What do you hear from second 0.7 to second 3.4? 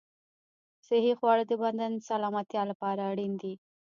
صحي خواړه د بدن سلامتیا لپاره اړین